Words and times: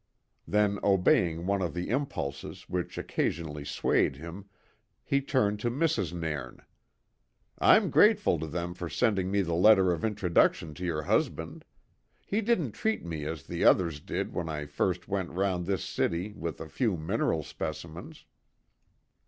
Then 0.47 0.79
obeying 0.83 1.45
one 1.45 1.61
of 1.61 1.75
the 1.75 1.89
impulses 1.91 2.67
which 2.67 2.97
occasionally 2.97 3.63
swayed 3.63 4.15
him 4.15 4.45
he 5.03 5.21
turned 5.21 5.59
to 5.59 5.69
Mrs. 5.69 6.11
Nairn. 6.11 6.63
"I'm 7.59 7.91
grateful 7.91 8.39
to 8.39 8.47
them 8.47 8.73
for 8.73 8.89
sending 8.89 9.29
me 9.29 9.41
the 9.43 9.53
letter 9.53 9.91
of 9.93 10.03
introduction 10.03 10.73
to 10.73 10.83
your 10.83 11.03
husband. 11.03 11.65
He 12.25 12.41
didn't 12.41 12.71
treat 12.71 13.05
me 13.05 13.25
as 13.25 13.43
the 13.43 13.63
others 13.63 13.99
did 13.99 14.33
when 14.33 14.49
I 14.49 14.65
first 14.65 15.07
went 15.07 15.29
round 15.29 15.67
this 15.67 15.85
city 15.85 16.33
with 16.33 16.59
a 16.59 16.67
few 16.67 16.97
mineral 16.97 17.43
specimens." 17.43 18.25